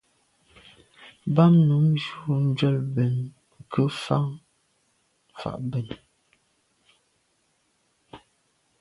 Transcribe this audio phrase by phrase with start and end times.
[1.35, 3.13] Bam num njù njwèle mbèn
[3.61, 4.17] nke nfà’
[5.39, 5.87] fà’ ben.